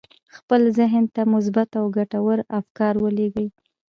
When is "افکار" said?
2.59-2.93